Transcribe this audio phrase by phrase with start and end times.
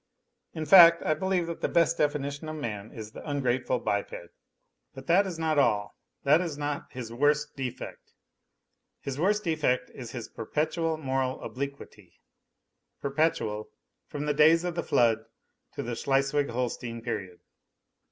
[0.53, 4.33] In fact, I believe that the best definition of man is the ungrateful biped.
[4.95, 8.13] But that is not all, that is not his worst defect;
[9.01, 12.19] his worst defect is his perpetual moral obliquity,
[12.99, 13.67] per petual
[14.07, 15.19] from the days of the Flood
[15.73, 17.39] to the Schleswig Holstein period.